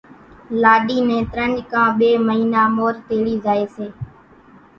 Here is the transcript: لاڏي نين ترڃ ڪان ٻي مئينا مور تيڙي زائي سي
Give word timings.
لاڏي 0.61 0.97
نين 1.07 1.23
ترڃ 1.33 1.53
ڪان 1.71 1.87
ٻي 1.97 2.09
مئينا 2.27 2.63
مور 2.75 2.93
تيڙي 3.07 3.35
زائي 3.45 3.65
سي 3.75 3.87